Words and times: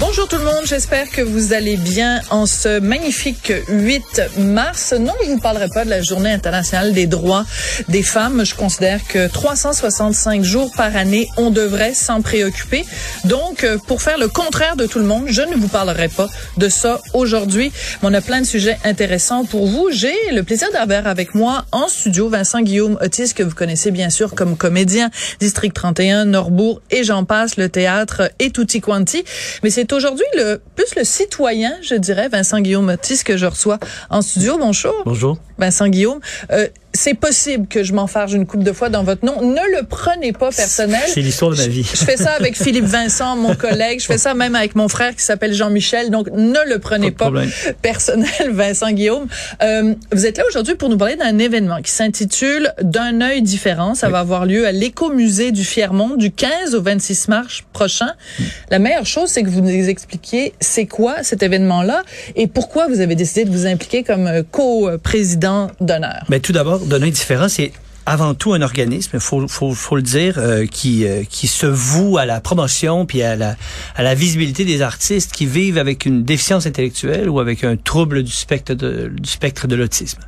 Bonjour 0.00 0.28
tout 0.28 0.36
le 0.36 0.44
monde, 0.44 0.64
j'espère 0.64 1.10
que 1.10 1.22
vous 1.22 1.52
allez 1.52 1.76
bien 1.76 2.20
en 2.30 2.46
ce 2.46 2.78
magnifique 2.78 3.52
8 3.68 4.22
mars. 4.38 4.92
Non, 4.92 5.12
je 5.24 5.28
ne 5.28 5.34
vous 5.34 5.40
parlerai 5.40 5.68
pas 5.68 5.84
de 5.84 5.90
la 5.90 6.02
journée 6.02 6.30
internationale 6.30 6.92
des 6.92 7.08
droits 7.08 7.44
des 7.88 8.04
femmes. 8.04 8.46
Je 8.46 8.54
considère 8.54 9.00
que 9.08 9.26
365 9.26 10.44
jours 10.44 10.70
par 10.76 10.94
année, 10.96 11.28
on 11.36 11.50
devrait 11.50 11.94
s'en 11.94 12.22
préoccuper. 12.22 12.84
Donc, 13.24 13.64
euh, 13.64 13.76
pour 13.88 14.00
faire 14.00 14.18
le 14.18 14.28
contraire 14.28 14.76
de 14.76 14.86
tout 14.86 15.00
le 15.00 15.04
monde, 15.04 15.24
je 15.26 15.42
ne 15.42 15.56
vous 15.56 15.66
parlerai 15.66 16.06
pas 16.06 16.28
de 16.56 16.68
ça 16.68 17.00
aujourd'hui. 17.12 17.72
On 18.04 18.14
a 18.14 18.20
plein 18.20 18.40
de 18.40 18.46
sujets 18.46 18.78
intéressants 18.84 19.44
pour 19.44 19.66
vous. 19.66 19.88
J'ai 19.90 20.14
le 20.32 20.44
plaisir 20.44 20.68
d'avoir 20.72 21.08
avec 21.08 21.34
moi 21.34 21.64
en 21.72 21.88
studio 21.88 22.28
Vincent 22.28 22.60
Guillaume 22.60 22.98
Otis, 23.00 23.34
que 23.34 23.42
vous 23.42 23.54
connaissez 23.54 23.90
bien 23.90 24.10
sûr 24.10 24.36
comme 24.36 24.56
comédien, 24.56 25.10
District 25.40 25.74
31, 25.74 26.26
Norbourg 26.26 26.80
et 26.92 27.02
j'en 27.02 27.24
passe, 27.24 27.56
le 27.56 27.68
théâtre 27.68 28.30
et 28.38 28.52
tutti 28.52 28.80
quanti. 28.80 29.24
Mais 29.64 29.70
c'est 29.70 29.87
aujourd'hui 29.92 30.26
le 30.34 30.60
plus 30.74 30.94
le 30.96 31.04
citoyen, 31.04 31.76
je 31.82 31.94
dirais, 31.94 32.28
Vincent 32.28 32.60
Guillaume 32.60 32.88
Otis, 32.88 33.24
que 33.24 33.36
je 33.36 33.46
reçois 33.46 33.78
en 34.10 34.22
studio. 34.22 34.58
Bonjour. 34.58 34.94
Bonjour. 35.04 35.38
Vincent 35.58 35.88
Guillaume. 35.88 36.20
Euh, 36.50 36.68
c'est 36.94 37.14
possible 37.14 37.66
que 37.68 37.82
je 37.82 37.92
m'enfarge 37.92 38.32
une 38.32 38.46
coupe 38.46 38.64
de 38.64 38.72
fois 38.72 38.88
dans 38.88 39.04
votre 39.04 39.24
nom. 39.24 39.42
Ne 39.42 39.78
le 39.78 39.84
prenez 39.84 40.32
pas 40.32 40.50
personnel. 40.50 41.02
C'est 41.06 41.20
l'histoire 41.20 41.50
de 41.50 41.56
ma 41.56 41.66
vie. 41.66 41.82
Je, 41.82 41.98
je, 41.98 42.04
fais 42.04 42.16
ça 42.16 42.32
avec 42.32 42.56
Philippe 42.62 42.86
Vincent, 42.86 43.36
mon 43.36 43.54
collègue. 43.54 44.00
Je 44.00 44.06
fais 44.06 44.18
ça 44.18 44.34
même 44.34 44.54
avec 44.54 44.74
mon 44.74 44.88
frère 44.88 45.14
qui 45.14 45.22
s'appelle 45.22 45.52
Jean-Michel. 45.52 46.10
Donc, 46.10 46.28
ne 46.32 46.58
le 46.68 46.78
prenez 46.78 47.10
pas, 47.10 47.30
pas 47.30 47.42
personnel, 47.82 48.28
Vincent 48.50 48.90
Guillaume. 48.92 49.26
Euh, 49.62 49.94
vous 50.12 50.26
êtes 50.26 50.38
là 50.38 50.44
aujourd'hui 50.48 50.74
pour 50.74 50.88
nous 50.88 50.96
parler 50.96 51.16
d'un 51.16 51.38
événement 51.38 51.82
qui 51.82 51.90
s'intitule 51.90 52.72
D'un 52.82 53.20
œil 53.20 53.42
différent. 53.42 53.94
Ça 53.94 54.06
oui. 54.06 54.12
va 54.12 54.20
avoir 54.20 54.46
lieu 54.46 54.66
à 54.66 54.72
l'écomusée 54.72 55.52
du 55.52 55.64
Fiermont 55.64 56.16
du 56.16 56.32
15 56.32 56.74
au 56.74 56.82
26 56.82 57.28
mars 57.28 57.62
prochain. 57.72 58.12
Mm. 58.38 58.44
La 58.70 58.78
meilleure 58.78 59.06
chose, 59.06 59.28
c'est 59.28 59.42
que 59.42 59.50
vous 59.50 59.60
nous 59.60 59.88
expliquiez 59.88 60.54
c'est 60.60 60.86
quoi 60.86 61.22
cet 61.22 61.42
événement-là 61.42 62.02
et 62.34 62.46
pourquoi 62.46 62.88
vous 62.88 63.00
avez 63.00 63.14
décidé 63.14 63.44
de 63.44 63.50
vous 63.50 63.66
impliquer 63.66 64.02
comme 64.02 64.42
co-président 64.50 65.70
d'honneur. 65.80 66.24
Mais 66.28 66.40
tout 66.40 66.52
d'abord, 66.52 66.77
œil 67.02 67.10
différent, 67.10 67.48
c'est 67.48 67.72
avant 68.08 68.32
tout 68.32 68.54
un 68.54 68.62
organisme, 68.62 69.10
il 69.14 69.20
faut, 69.20 69.46
faut, 69.48 69.74
faut 69.74 69.96
le 69.96 70.02
dire, 70.02 70.36
euh, 70.38 70.64
qui, 70.64 71.06
euh, 71.06 71.24
qui 71.28 71.46
se 71.46 71.66
voue 71.66 72.16
à 72.16 72.24
la 72.24 72.40
promotion 72.40 73.04
puis 73.04 73.22
à 73.22 73.36
la, 73.36 73.54
à 73.96 74.02
la 74.02 74.14
visibilité 74.14 74.64
des 74.64 74.80
artistes 74.80 75.32
qui 75.32 75.44
vivent 75.44 75.76
avec 75.76 76.06
une 76.06 76.24
déficience 76.24 76.66
intellectuelle 76.66 77.28
ou 77.28 77.38
avec 77.38 77.64
un 77.64 77.76
trouble 77.76 78.22
du 78.22 78.32
spectre 78.32 78.72
de, 78.72 79.12
du 79.14 79.28
spectre 79.28 79.66
de 79.66 79.76
l'autisme. 79.76 80.20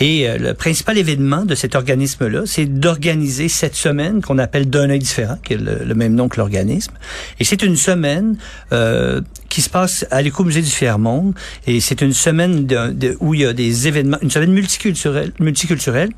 Et 0.00 0.28
euh, 0.28 0.36
le 0.36 0.54
principal 0.54 0.98
événement 0.98 1.44
de 1.44 1.54
cet 1.54 1.76
organisme-là, 1.76 2.42
c'est 2.44 2.66
d'organiser 2.66 3.48
cette 3.48 3.76
semaine 3.76 4.20
qu'on 4.20 4.38
appelle 4.38 4.68
d'un 4.68 4.90
œil 4.90 4.98
différent, 4.98 5.38
qui 5.44 5.52
est 5.52 5.58
le, 5.58 5.84
le 5.84 5.94
même 5.94 6.16
nom 6.16 6.28
que 6.28 6.38
l'organisme. 6.38 6.92
Et 7.38 7.44
c'est 7.44 7.62
une 7.62 7.76
semaine 7.76 8.36
qui 9.52 9.60
se 9.60 9.68
passe 9.68 10.06
à 10.10 10.22
l'écomusée 10.22 10.62
du 10.62 10.70
Fiermont. 10.70 11.34
Et 11.66 11.80
c'est 11.80 12.00
une 12.00 12.14
semaine 12.14 12.64
de, 12.64 12.90
de, 12.90 13.18
où 13.20 13.34
il 13.34 13.42
y 13.42 13.44
a 13.44 13.52
des 13.52 13.86
événements, 13.86 14.16
une 14.22 14.30
semaine 14.30 14.52
multiculturelle, 14.52 15.32
multiculturelle 15.40 16.08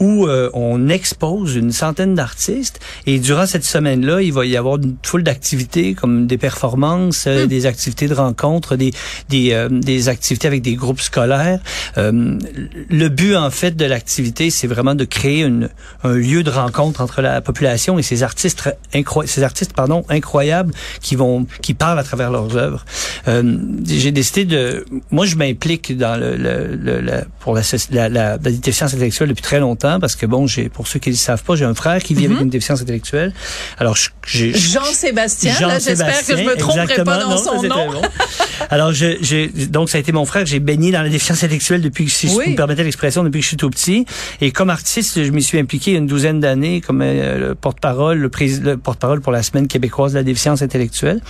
où 0.00 0.26
euh, 0.26 0.50
on 0.52 0.90
expose 0.90 1.54
une 1.54 1.72
centaine 1.72 2.14
d'artistes 2.14 2.80
et 3.06 3.18
durant 3.20 3.46
cette 3.46 3.64
semaine-là, 3.64 4.20
il 4.20 4.34
va 4.34 4.44
y 4.44 4.56
avoir 4.56 4.76
une 4.76 4.96
foule 5.02 5.22
d'activités 5.22 5.94
comme 5.94 6.26
des 6.26 6.36
performances, 6.36 7.24
euh, 7.26 7.44
mmh. 7.44 7.48
des 7.48 7.64
activités 7.64 8.06
de 8.06 8.14
rencontres, 8.14 8.76
des 8.76 8.92
des, 9.30 9.52
euh, 9.52 9.68
des 9.70 10.10
activités 10.10 10.46
avec 10.46 10.60
des 10.60 10.74
groupes 10.74 11.00
scolaires. 11.00 11.60
Euh, 11.96 12.38
le 12.90 13.08
but 13.08 13.34
en 13.34 13.50
fait 13.50 13.76
de 13.76 13.86
l'activité, 13.86 14.50
c'est 14.50 14.66
vraiment 14.66 14.94
de 14.94 15.04
créer 15.04 15.42
une, 15.42 15.70
un 16.02 16.14
lieu 16.14 16.42
de 16.42 16.50
rencontre 16.50 17.00
entre 17.00 17.22
la 17.22 17.40
population 17.40 17.98
et 17.98 18.02
ces 18.02 18.22
artistes 18.22 18.76
incroyables, 18.92 19.30
ces 19.30 19.42
artistes 19.42 19.72
pardon 19.72 20.04
incroyables 20.10 20.74
qui 21.00 21.14
vont 21.14 21.46
qui 21.62 21.72
parlent 21.72 21.98
à 21.98 22.04
travers 22.04 22.30
leurs 22.30 22.56
œuvres. 22.56 22.73
J'ai 23.86 24.12
décidé 24.12 24.44
de 24.44 24.84
moi 25.10 25.26
je 25.26 25.36
m'implique 25.36 25.96
dans 25.96 26.16
le, 26.20 26.36
le, 26.36 26.54
le, 26.86 27.00
le 27.00 27.12
pour 27.40 27.54
la, 27.54 27.62
la, 27.90 28.08
la, 28.08 28.24
la 28.36 28.38
déficience 28.38 28.94
intellectuelle 28.94 29.28
depuis 29.28 29.42
très 29.42 29.60
longtemps 29.60 29.98
parce 30.00 30.16
que 30.16 30.26
bon, 30.26 30.46
j'ai 30.46 30.68
pour 30.68 30.86
ceux 30.86 30.98
qui 30.98 31.10
ne 31.10 31.14
le 31.14 31.18
savent 31.18 31.42
pas, 31.42 31.54
j'ai 31.56 31.64
un 31.64 31.74
frère 31.74 32.02
qui 32.02 32.14
vit 32.14 32.22
mm 32.22 32.24
-hmm. 32.26 32.30
avec 32.32 32.42
une 32.46 32.50
déficience 32.58 32.80
intellectuelle. 32.84 33.30
Alors 33.78 33.96
j'ai 34.26 34.52
Jean-Sébastien, 34.72 35.54
Jean 35.60 35.70
j'espère 35.84 36.26
que 36.26 36.36
je 36.40 36.44
me 36.50 36.56
tromperai 36.56 37.04
pas 37.10 37.18
dans 37.22 37.30
non, 37.30 37.36
son 37.48 37.62
nom. 37.74 37.84
Bon. 37.92 38.02
Alors 38.74 38.92
j'ai 38.92 39.42
donc 39.76 39.86
ça 39.90 39.96
a 39.98 40.00
été 40.04 40.12
mon 40.20 40.26
frère, 40.32 40.44
j'ai 40.52 40.62
baigné 40.70 40.88
dans 40.96 41.02
la 41.08 41.12
déficience 41.16 41.40
intellectuelle 41.46 41.82
depuis 41.88 42.04
que 42.08 42.14
si 42.20 42.26
oui. 42.26 42.44
je 42.46 42.50
me 42.52 42.56
permettais 42.62 42.84
l'expression 42.88 43.20
depuis 43.26 43.40
que 43.40 43.46
je 43.48 43.52
suis 43.54 43.62
tout 43.64 43.72
petit 43.76 44.00
et 44.44 44.48
comme 44.56 44.70
artiste, 44.78 45.12
je 45.26 45.30
m'y 45.36 45.42
suis 45.50 45.58
impliqué 45.64 45.88
une 46.00 46.06
douzaine 46.14 46.40
d'années 46.44 46.78
comme 46.86 47.00
euh, 47.02 47.38
le 47.44 47.54
porte-parole, 47.64 48.18
le, 48.26 48.30
le 48.70 48.76
porte-parole 48.86 49.20
pour 49.24 49.32
la 49.38 49.42
semaine 49.48 49.66
québécoise 49.72 50.12
de 50.14 50.18
la 50.18 50.26
déficience 50.30 50.60
intellectuelle. 50.68 51.20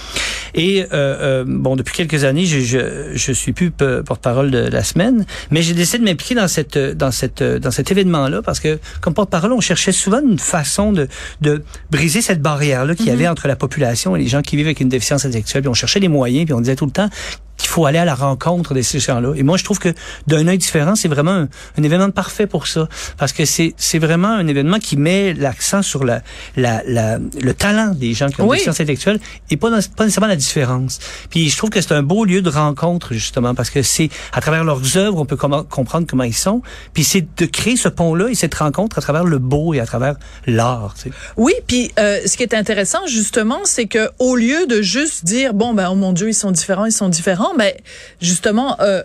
Et 0.54 0.74
euh, 0.92 1.33
euh, 1.34 1.44
bon, 1.46 1.76
depuis 1.76 1.94
quelques 1.94 2.24
années, 2.24 2.46
je 2.46 2.60
je, 2.60 2.78
je 3.14 3.32
suis 3.32 3.52
plus 3.52 3.70
porte-parole 3.70 4.50
de 4.50 4.58
la 4.58 4.84
semaine, 4.84 5.26
mais 5.50 5.62
j'ai 5.62 5.74
décidé 5.74 5.98
de 5.98 6.04
m'impliquer 6.04 6.34
dans 6.34 6.48
cette 6.48 6.78
dans 6.78 7.10
cette 7.10 7.42
dans 7.42 7.70
cet 7.70 7.90
événement 7.90 8.28
là 8.28 8.42
parce 8.42 8.60
que 8.60 8.78
comme 9.00 9.14
porte-parole, 9.14 9.52
on 9.52 9.60
cherchait 9.60 9.92
souvent 9.92 10.20
une 10.20 10.38
façon 10.38 10.92
de, 10.92 11.08
de 11.40 11.62
briser 11.90 12.22
cette 12.22 12.42
barrière-là 12.42 12.94
qu'il 12.94 13.06
y 13.06 13.10
avait 13.10 13.24
mm 13.24 13.26
-hmm. 13.26 13.30
entre 13.32 13.48
la 13.48 13.56
population 13.56 14.16
et 14.16 14.18
les 14.24 14.28
gens 14.34 14.42
qui 14.42 14.56
vivent 14.56 14.66
avec 14.72 14.80
une 14.80 14.88
déficience 14.88 15.22
intellectuelle. 15.28 15.62
Puis 15.62 15.70
on 15.76 15.80
cherchait 15.82 16.00
les 16.00 16.12
moyens, 16.18 16.44
puis 16.46 16.54
on 16.54 16.60
disait 16.60 16.76
tout 16.76 16.86
le 16.86 16.96
temps 17.00 17.10
qu'il 17.56 17.68
faut 17.68 17.86
aller 17.86 17.98
à 17.98 18.04
la 18.04 18.14
rencontre 18.14 18.74
de 18.74 18.82
ces 18.82 18.98
gens-là. 18.98 19.32
Et 19.36 19.42
moi, 19.42 19.56
je 19.56 19.64
trouve 19.64 19.78
que 19.78 19.92
d'un 20.26 20.46
œil 20.48 20.58
différent, 20.58 20.96
c'est 20.96 21.08
vraiment 21.08 21.30
un, 21.30 21.48
un, 21.78 21.82
événement 21.82 22.10
parfait 22.10 22.46
pour 22.46 22.66
ça, 22.66 22.88
parce 23.16 23.32
que 23.32 23.44
c'est 23.44 23.74
c'est 23.76 23.98
vraiment 23.98 24.28
un 24.28 24.46
événement 24.46 24.78
qui 24.78 24.96
met 24.96 25.34
l'accent 25.34 25.82
sur 25.82 26.04
la, 26.04 26.22
la, 26.56 26.82
la, 26.86 27.18
le 27.18 27.54
talent 27.54 27.92
des 27.94 28.12
gens 28.14 28.28
qui 28.28 28.40
ont 28.40 28.44
oui. 28.44 28.58
des 28.58 28.64
déficience 28.64 28.80
intellectuelle 28.80 29.20
et 29.50 29.56
pas, 29.56 29.70
pas 29.96 30.04
nécessairement 30.04 30.28
la 30.28 30.36
différence. 30.36 30.98
Puis 31.30 31.48
je 31.48 31.56
trouve 31.56 31.70
que 31.70 31.80
c'est 31.80 31.94
un 31.94 32.02
beau 32.02 32.24
lieu 32.24 32.42
de 32.42 32.50
rencontre 32.50 33.12
justement, 33.12 33.54
parce 33.54 33.70
que 33.70 33.82
c'est 33.82 34.08
à 34.32 34.40
travers 34.40 34.64
leurs 34.64 34.96
œuvres 34.96 35.20
on 35.20 35.26
peut 35.26 35.36
comprendre 35.36 36.06
comment 36.08 36.24
ils 36.24 36.34
sont. 36.34 36.62
Puis 36.92 37.04
c'est 37.04 37.26
de 37.36 37.46
créer 37.46 37.76
ce 37.76 37.88
pont-là 37.88 38.28
et 38.28 38.34
cette 38.34 38.54
rencontre 38.54 38.98
à 38.98 39.00
travers 39.00 39.24
le 39.24 39.38
beau 39.38 39.74
et 39.74 39.80
à 39.80 39.86
travers 39.86 40.16
l'art. 40.46 40.94
Tu 40.96 41.10
sais. 41.10 41.10
Oui, 41.36 41.52
puis 41.66 41.92
euh, 41.98 42.20
ce 42.26 42.36
qui 42.36 42.42
est 42.42 42.54
intéressant 42.54 43.06
justement, 43.06 43.60
c'est 43.64 43.86
que 43.86 44.10
au 44.18 44.36
lieu 44.36 44.66
de 44.66 44.82
juste 44.82 45.24
dire 45.24 45.54
bon 45.54 45.74
ben 45.74 45.88
oh 45.90 45.94
mon 45.94 46.12
Dieu 46.12 46.28
ils 46.28 46.34
sont 46.34 46.50
différents, 46.50 46.86
ils 46.86 46.92
sont 46.92 47.08
différents 47.08 47.43
mais 47.56 47.76
justement, 48.20 48.76
euh, 48.80 49.02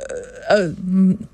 euh, 0.51 0.71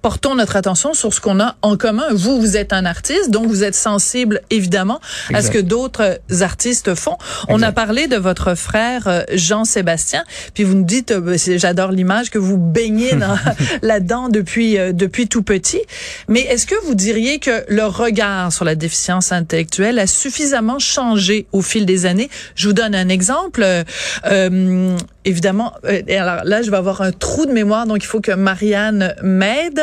portons 0.01 0.35
notre 0.35 0.55
attention 0.55 0.93
sur 0.93 1.13
ce 1.13 1.21
qu'on 1.21 1.39
a 1.39 1.55
en 1.61 1.77
commun. 1.77 2.05
Vous, 2.11 2.39
vous 2.39 2.57
êtes 2.57 2.73
un 2.73 2.85
artiste, 2.85 3.29
donc 3.29 3.47
vous 3.47 3.63
êtes 3.63 3.75
sensible 3.75 4.41
évidemment 4.49 4.99
exact. 5.29 5.37
à 5.37 5.41
ce 5.41 5.51
que 5.51 5.59
d'autres 5.59 6.19
artistes 6.41 6.95
font. 6.95 7.17
Exact. 7.17 7.45
On 7.49 7.61
a 7.61 7.71
parlé 7.71 8.07
de 8.07 8.17
votre 8.17 8.55
frère 8.55 9.07
euh, 9.07 9.23
Jean-Sébastien, 9.33 10.23
puis 10.53 10.63
vous 10.63 10.75
nous 10.75 10.83
dites, 10.83 11.11
euh, 11.11 11.37
j'adore 11.57 11.91
l'image 11.91 12.29
que 12.29 12.37
vous 12.37 12.57
baignez 12.57 13.11
là-dedans 13.81 14.29
depuis 14.29 14.77
euh, 14.77 14.91
depuis 14.91 15.27
tout 15.27 15.43
petit. 15.43 15.81
Mais 16.27 16.41
est-ce 16.41 16.65
que 16.65 16.75
vous 16.85 16.95
diriez 16.95 17.39
que 17.39 17.65
le 17.67 17.85
regard 17.85 18.51
sur 18.51 18.65
la 18.65 18.75
déficience 18.75 19.31
intellectuelle 19.31 19.99
a 19.99 20.07
suffisamment 20.07 20.79
changé 20.79 21.47
au 21.51 21.61
fil 21.61 21.85
des 21.85 22.05
années? 22.05 22.29
Je 22.55 22.67
vous 22.67 22.73
donne 22.73 22.95
un 22.95 23.09
exemple. 23.09 23.63
Euh, 24.25 24.97
évidemment, 25.25 25.73
alors 26.09 26.43
là, 26.43 26.61
je 26.61 26.71
vais 26.71 26.77
avoir 26.77 27.01
un 27.01 27.11
trou 27.11 27.45
de 27.45 27.51
mémoire, 27.51 27.85
donc 27.85 28.03
il 28.03 28.07
faut 28.07 28.21
que 28.21 28.31
Marianne 28.31 29.15
m'aide 29.21 29.81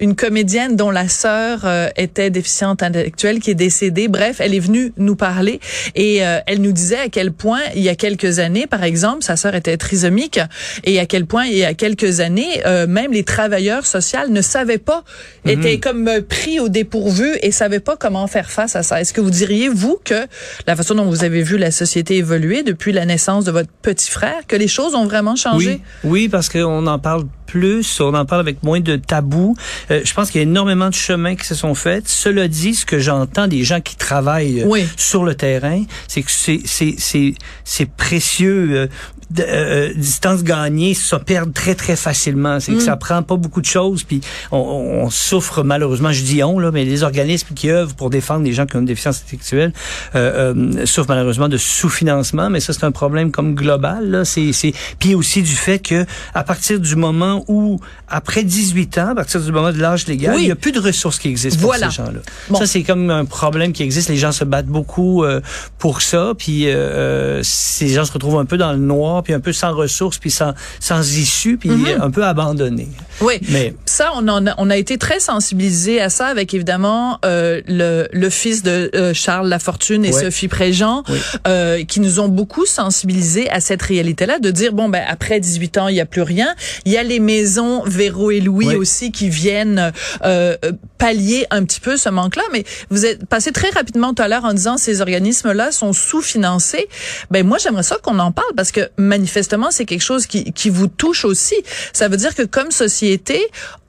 une 0.00 0.16
comédienne 0.16 0.76
dont 0.76 0.90
la 0.90 1.08
sœur 1.08 1.60
euh, 1.64 1.88
était 1.96 2.30
déficiente 2.30 2.82
intellectuelle 2.82 3.38
qui 3.38 3.50
est 3.50 3.54
décédée. 3.54 4.08
Bref, 4.08 4.36
elle 4.40 4.54
est 4.54 4.60
venue 4.60 4.92
nous 4.96 5.14
parler 5.16 5.60
et 5.94 6.26
euh, 6.26 6.38
elle 6.46 6.60
nous 6.60 6.72
disait 6.72 6.98
à 6.98 7.08
quel 7.08 7.32
point 7.32 7.60
il 7.76 7.82
y 7.82 7.88
a 7.88 7.94
quelques 7.94 8.38
années, 8.38 8.66
par 8.66 8.82
exemple, 8.82 9.22
sa 9.22 9.36
sœur 9.36 9.54
était 9.54 9.76
trisomique 9.76 10.40
et 10.84 10.98
à 10.98 11.06
quel 11.06 11.26
point 11.26 11.44
il 11.46 11.56
y 11.58 11.64
a 11.64 11.74
quelques 11.74 12.20
années, 12.20 12.62
euh, 12.66 12.86
même 12.86 13.12
les 13.12 13.24
travailleurs 13.24 13.86
sociaux 13.86 14.00
ne 14.28 14.42
savaient 14.42 14.78
pas, 14.78 15.04
Mhm. 15.44 15.50
étaient 15.52 15.78
comme 15.78 16.10
pris 16.28 16.58
au 16.60 16.68
dépourvu 16.68 17.28
et 17.42 17.52
savaient 17.52 17.80
pas 17.80 17.96
comment 17.96 18.26
faire 18.26 18.50
face 18.50 18.76
à 18.76 18.82
ça. 18.82 19.00
Est-ce 19.00 19.12
que 19.12 19.20
vous 19.20 19.30
diriez, 19.30 19.68
vous, 19.68 19.98
que 20.04 20.26
la 20.66 20.74
façon 20.76 20.94
dont 20.94 21.04
vous 21.04 21.24
avez 21.24 21.42
vu 21.42 21.58
la 21.58 21.70
société 21.70 22.16
évoluer 22.16 22.62
depuis 22.62 22.92
la 22.92 23.04
naissance 23.06 23.44
de 23.44 23.50
votre 23.52 23.70
petit 23.82 24.10
frère, 24.10 24.46
que 24.48 24.56
les 24.56 24.68
choses 24.68 24.94
ont 24.94 25.06
vraiment 25.06 25.36
changé? 25.36 25.80
Oui, 26.04 26.10
oui 26.10 26.28
parce 26.28 26.48
qu'on 26.48 26.86
en 26.86 26.98
parle 26.98 27.24
plus, 27.46 28.00
on 28.00 28.14
en 28.14 28.24
parle 28.26 28.40
avec 28.42 28.62
moins 28.62 28.80
de 28.80 28.96
tabous. 28.96 29.56
Euh, 29.90 30.00
je 30.04 30.14
pense 30.14 30.30
qu'il 30.30 30.40
y 30.40 30.44
a 30.44 30.46
énormément 30.46 30.88
de 30.88 30.94
chemins 30.94 31.34
qui 31.36 31.46
se 31.46 31.54
sont 31.54 31.74
faits. 31.74 32.08
Cela 32.08 32.48
dit, 32.48 32.74
ce 32.74 32.86
que 32.86 32.98
j'entends 32.98 33.48
des 33.48 33.64
gens 33.64 33.80
qui 33.80 33.96
travaillent 33.96 34.62
euh, 34.62 34.66
Oui. 34.66 34.86
sur 34.96 35.24
le 35.24 35.34
terrain, 35.34 35.82
c'est 36.08 36.22
que 36.22 36.30
c'est 36.30 36.60
c'est 36.64 36.94
c'est 36.98 37.34
c'est 37.64 37.90
précieux. 37.90 38.88
Euh, 39.30 39.34
de- 39.36 39.44
euh, 39.48 39.94
distance 39.94 40.42
gagnée, 40.42 40.94
ça 40.94 41.18
perd 41.18 41.52
très 41.52 41.74
très 41.74 41.96
facilement. 41.96 42.58
C'est 42.60 42.72
que 42.72 42.80
ça 42.80 42.96
prend 42.96 43.22
pas 43.22 43.36
beaucoup 43.36 43.60
de 43.60 43.66
choses, 43.66 44.02
puis 44.02 44.20
on, 44.50 44.58
on 44.58 45.10
souffre 45.10 45.62
malheureusement. 45.62 46.12
Je 46.12 46.22
dis 46.22 46.42
on 46.42 46.58
là, 46.58 46.70
mais 46.72 46.84
les 46.84 47.02
organismes 47.02 47.54
qui 47.54 47.70
œuvrent 47.70 47.94
pour 47.94 48.10
défendre 48.10 48.44
les 48.44 48.52
gens 48.52 48.66
qui 48.66 48.76
ont 48.76 48.80
une 48.80 48.86
déficience 48.86 49.22
intellectuelle 49.24 49.72
euh, 50.14 50.54
euh, 50.54 50.86
souffrent 50.86 51.08
malheureusement 51.08 51.48
de 51.48 51.56
sous-financement. 51.56 52.50
Mais 52.50 52.60
ça 52.60 52.72
c'est 52.72 52.84
un 52.84 52.90
problème 52.92 53.30
comme 53.30 53.54
global. 53.54 54.10
Là, 54.10 54.24
c'est 54.24 54.52
c'est 54.52 54.72
puis 54.98 55.14
aussi 55.14 55.42
du 55.42 55.54
fait 55.54 55.78
que 55.78 56.04
à 56.34 56.42
partir 56.44 56.80
du 56.80 56.96
moment 56.96 57.44
où 57.48 57.80
après 58.08 58.42
18 58.42 58.98
ans, 58.98 59.08
à 59.10 59.14
partir 59.14 59.40
du 59.40 59.52
moment 59.52 59.72
de 59.72 59.78
l'âge 59.78 60.06
légal, 60.06 60.34
Oui. 60.34 60.42
il 60.44 60.48
y 60.48 60.52
a 60.52 60.56
plus 60.56 60.72
de 60.72 60.80
ressources 60.80 61.18
qui 61.18 61.28
existent 61.28 61.60
Voilà. 61.62 61.86
pour 61.86 61.94
ces 61.94 62.02
gens-là. 62.02 62.20
Bon. 62.48 62.58
Ça 62.58 62.66
c'est 62.66 62.82
comme 62.82 63.10
un 63.10 63.24
problème 63.24 63.72
qui 63.72 63.82
existe. 63.82 64.08
Les 64.08 64.16
gens 64.16 64.32
se 64.32 64.44
battent 64.44 64.66
beaucoup 64.66 65.24
euh, 65.24 65.40
pour 65.78 66.02
ça, 66.02 66.32
puis 66.36 66.68
euh, 66.68 67.40
ces 67.44 67.88
gens 67.88 68.04
se 68.04 68.12
retrouvent 68.12 68.38
un 68.38 68.44
peu 68.44 68.56
dans 68.58 68.72
le 68.72 68.78
noir, 68.78 69.19
puis 69.22 69.32
un 69.34 69.40
peu 69.40 69.52
sans 69.52 69.74
ressources, 69.74 70.18
puis 70.18 70.30
sans 70.30 70.54
sans 70.78 71.16
issue, 71.16 71.56
puis 71.56 71.70
un 72.00 72.10
peu 72.10 72.24
abandonnés. 72.24 72.88
Oui. 73.20 73.34
Mais 73.50 73.74
Ça, 73.84 74.12
on, 74.14 74.26
en 74.28 74.46
a, 74.46 74.54
on 74.58 74.70
a 74.70 74.76
été 74.76 74.96
très 74.98 75.20
sensibilisés 75.20 76.00
à 76.00 76.08
ça 76.08 76.26
avec 76.26 76.54
évidemment 76.54 77.18
euh, 77.24 77.60
le, 77.66 78.08
le 78.12 78.30
fils 78.30 78.62
de 78.62 78.90
euh, 78.94 79.12
Charles 79.14 79.48
Lafortune 79.48 80.04
et. 80.04 80.12
Sophie 80.12 80.48
Préjean, 80.48 81.02
Oui. 81.08 81.18
euh, 81.48 81.84
qui 81.84 81.98
nous 82.00 82.20
ont 82.20 82.28
beaucoup 82.28 82.66
sensibilisés 82.66 83.48
à 83.50 83.60
cette 83.60 83.80
réalité-là, 83.82 84.38
de 84.38 84.50
dire 84.50 84.72
bon 84.72 84.88
ben 84.88 85.02
après 85.08 85.40
18 85.40 85.78
ans 85.78 85.88
il 85.88 85.96
y 85.96 86.00
a 86.00 86.06
plus 86.06 86.22
rien. 86.22 86.54
Il 86.84 86.92
y 86.92 86.96
a 86.98 87.02
les 87.02 87.20
maisons 87.20 87.82
Véro 87.84 88.30
et 88.30 88.40
Louis 88.40 88.66
Oui. 88.66 88.74
aussi 88.76 89.12
qui 89.12 89.28
viennent 89.28 89.92
euh, 90.24 90.56
pallier 90.98 91.46
un 91.50 91.64
petit 91.64 91.80
peu 91.80 91.96
ce 91.96 92.08
manque-là. 92.10 92.42
Mais 92.52 92.64
vous 92.90 93.06
êtes 93.06 93.24
passé 93.26 93.52
très 93.52 93.70
rapidement 93.70 94.12
tout 94.14 94.22
à 94.22 94.28
l'heure 94.28 94.44
en 94.44 94.52
disant 94.52 94.76
ces 94.76 95.00
organismes-là 95.00 95.72
sont 95.72 95.92
sous-financés. 95.92 96.88
Ben 97.30 97.46
moi 97.46 97.58
j'aimerais 97.58 97.82
ça 97.82 97.96
qu'on 98.02 98.18
en 98.18 98.32
parle 98.32 98.52
parce 98.56 98.72
que 98.72 98.88
manifestement 99.10 99.70
c'est 99.70 99.84
quelque 99.84 100.02
chose 100.02 100.26
qui, 100.26 100.52
qui 100.52 100.70
vous 100.70 100.86
touche 100.86 101.24
aussi. 101.24 101.56
Ça 101.92 102.08
veut 102.08 102.16
dire 102.16 102.34
que 102.34 102.42
comme 102.42 102.70
société, 102.70 103.38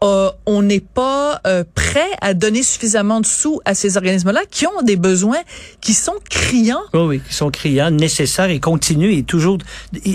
euh, 0.04 0.32
on 0.46 0.64
n'est 0.64 0.80
pas 0.80 1.40
euh, 1.46 1.64
prêt 1.76 2.10
à 2.22 2.34
donner 2.34 2.64
suffisamment 2.64 3.22
de 3.22 3.26
sous 3.26 3.60
à 3.66 3.76
ces 3.76 3.98
organismes-là 3.98 4.42
qui 4.50 4.66
ont 4.66 4.82
des 4.82 4.96
besoins 4.96 5.42
qui 5.80 5.94
sont 5.94 6.16
criants. 6.30 6.82
Oui, 6.94 7.02
oui, 7.02 7.22
qui 7.28 7.34
sont 7.34 7.52
criants, 7.52 7.92
nécessaires 7.92 8.50
et 8.50 8.60
continus 8.60 9.16
et 9.18 9.24
toujours, 9.24 9.60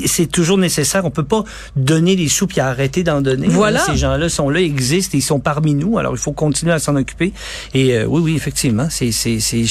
c'est 0.06 0.26
toujours 0.26 0.58
nécessaire. 0.58 1.04
On 1.04 1.10
peut 1.10 1.22
pas 1.22 1.44
donner 1.76 2.16
des 2.16 2.28
sous 2.28 2.48
puis 2.48 2.60
arrêter 2.60 3.04
d'en 3.04 3.20
donner. 3.20 3.46
Voilà. 3.48 3.80
Ces 3.80 3.96
gens-là 3.96 4.28
sont 4.28 4.50
là, 4.50 4.60
existent, 4.60 5.16
ils 5.16 5.22
sont 5.22 5.40
parmi 5.40 5.74
nous. 5.74 5.98
Alors 5.98 6.12
il 6.14 6.18
faut 6.18 6.32
continuer 6.32 6.72
à 6.72 6.80
s'en 6.80 6.96
occuper. 6.96 7.32
Et 7.72 7.94
euh, 7.96 8.06
oui, 8.06 8.20
oui, 8.22 8.36
effectivement, 8.36 8.88
c'est, 8.90 9.12
c'est, 9.12 9.38
c'est. 9.38 9.66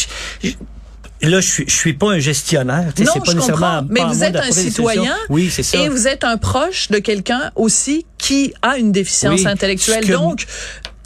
Là, 1.21 1.39
je 1.39 1.47
suis, 1.47 1.63
je 1.67 1.73
suis 1.75 1.93
pas 1.93 2.11
un 2.11 2.19
gestionnaire. 2.19 2.85
Non, 2.85 2.91
c'est 2.95 3.03
pas 3.05 3.11
je 3.25 3.31
nécessairement 3.31 3.79
comprends. 3.79 3.87
Mais 3.89 4.03
vous 4.03 4.23
êtes 4.23 4.35
un 4.35 4.51
citoyen. 4.51 5.15
Oui, 5.29 5.49
c'est 5.51 5.63
ça. 5.63 5.77
Et 5.79 5.89
vous 5.89 6.07
êtes 6.07 6.23
un 6.23 6.37
proche 6.37 6.89
de 6.89 6.99
quelqu'un 6.99 7.51
aussi 7.55 8.05
qui 8.17 8.53
a 8.61 8.77
une 8.77 8.91
déficience 8.91 9.39
Oui. 9.41 9.47
intellectuelle. 9.47 10.05
Donc, 10.07 10.45